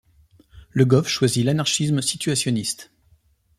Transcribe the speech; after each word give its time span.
Le 0.71 0.83
Goff 0.83 1.07
choisit 1.07 1.45
l'anarchisme 1.45 2.01
situationniste. 2.01 2.89